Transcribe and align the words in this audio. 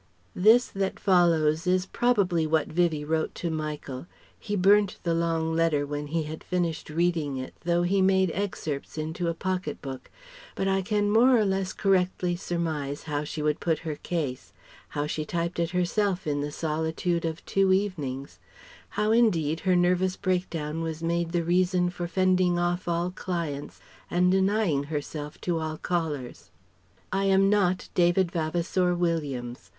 This 0.35 0.65
that 0.69 0.99
follows 0.99 1.67
is 1.67 1.85
probably 1.85 2.47
what 2.47 2.67
Vivie 2.71 3.05
wrote 3.05 3.35
to 3.35 3.51
Michael. 3.51 4.07
He 4.39 4.55
burnt 4.55 4.97
the 5.03 5.13
long 5.13 5.53
letter 5.55 5.85
when 5.85 6.07
he 6.07 6.23
had 6.23 6.43
finished 6.43 6.89
reading 6.89 7.37
it 7.37 7.53
though 7.65 7.83
he 7.83 8.01
made 8.01 8.31
excerpts 8.33 8.97
in 8.97 9.15
a 9.19 9.33
pocket 9.35 9.79
book. 9.79 10.09
But 10.55 10.67
I 10.67 10.81
can 10.81 11.11
more 11.11 11.37
or 11.37 11.45
less 11.45 11.71
correctly 11.71 12.35
surmise 12.35 13.03
how 13.03 13.23
she 13.23 13.43
would 13.43 13.59
put 13.59 13.77
her 13.85 13.95
case; 13.95 14.53
how 14.89 15.05
she 15.05 15.23
typed 15.23 15.59
it 15.59 15.69
herself 15.69 16.25
in 16.25 16.41
the 16.41 16.51
solitude 16.51 17.23
of 17.23 17.45
two 17.45 17.71
evenings; 17.71 18.39
how, 18.97 19.11
indeed, 19.11 19.59
her 19.59 19.75
nervous 19.75 20.15
break 20.15 20.49
down 20.49 20.81
was 20.81 21.03
made 21.03 21.31
the 21.31 21.43
reason 21.43 21.91
for 21.91 22.07
fending 22.07 22.57
off 22.57 22.87
all 22.87 23.11
clients 23.11 23.79
and 24.09 24.31
denying 24.31 24.85
herself 24.85 25.39
to 25.41 25.59
all 25.59 25.77
callers. 25.77 26.49
"I 27.11 27.25
am 27.25 27.51
not 27.51 27.89
David 27.93 28.31
Vavasour 28.31 28.95
Williams. 28.95 29.69